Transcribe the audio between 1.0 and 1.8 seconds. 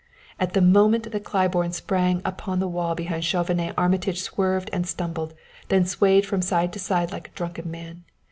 that Claiborne